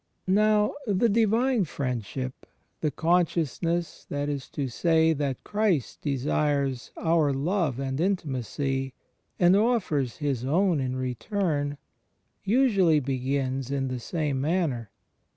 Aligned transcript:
Now 0.25 0.73
the 0.87 1.07
Divine 1.09 1.63
Friendship— 1.65 2.47
the 2.81 2.89
consciousness, 2.89 4.03
that 4.09 4.29
is 4.29 4.49
to 4.49 4.67
say, 4.67 5.13
that 5.13 5.43
Christ 5.43 6.01
desires 6.01 6.89
oxir 6.97 7.35
love 7.35 7.77
and 7.79 8.01
intimacy, 8.01 8.95
and 9.37 9.55
offers 9.55 10.17
His 10.17 10.43
own 10.43 10.79
in 10.79 10.95
return— 10.95 11.77
usually 12.43 12.99
begins 12.99 13.69
in 13.69 13.89
the 13.89 13.99
same 13.99 14.41
manner. 14.41 14.89